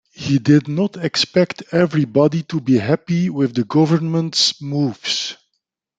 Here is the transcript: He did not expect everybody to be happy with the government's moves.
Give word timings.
He 0.15 0.39
did 0.39 0.67
not 0.67 0.97
expect 0.97 1.61
everybody 1.71 2.41
to 2.49 2.59
be 2.59 2.79
happy 2.79 3.29
with 3.29 3.53
the 3.53 3.63
government's 3.63 4.59
moves. 4.59 5.37